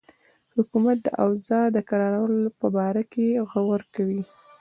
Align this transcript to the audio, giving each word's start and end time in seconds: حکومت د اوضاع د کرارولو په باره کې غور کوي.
حکومت 0.57 0.97
د 1.03 1.07
اوضاع 1.23 1.65
د 1.75 1.77
کرارولو 1.89 2.49
په 2.59 2.67
باره 2.75 3.03
کې 3.13 3.27
غور 3.51 3.81
کوي. 3.95 4.21